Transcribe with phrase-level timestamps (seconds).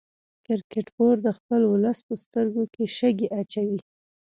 [0.45, 3.79] کرکټ بورډ د خپل ولس په سترګو کې شګې اچوي